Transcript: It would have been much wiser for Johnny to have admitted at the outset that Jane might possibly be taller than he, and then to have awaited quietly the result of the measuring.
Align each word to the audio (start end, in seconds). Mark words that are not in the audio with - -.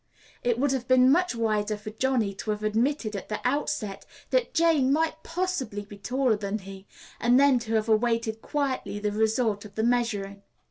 It 0.43 0.57
would 0.57 0.71
have 0.71 0.87
been 0.87 1.11
much 1.11 1.35
wiser 1.35 1.77
for 1.77 1.91
Johnny 1.91 2.33
to 2.33 2.49
have 2.49 2.63
admitted 2.63 3.15
at 3.15 3.29
the 3.29 3.39
outset 3.47 4.03
that 4.31 4.51
Jane 4.51 4.91
might 4.91 5.21
possibly 5.21 5.83
be 5.85 5.99
taller 5.99 6.35
than 6.35 6.57
he, 6.57 6.87
and 7.19 7.39
then 7.39 7.59
to 7.59 7.75
have 7.75 7.87
awaited 7.87 8.41
quietly 8.41 8.97
the 8.97 9.11
result 9.11 9.63
of 9.63 9.75
the 9.75 9.83
measuring. 9.83 10.41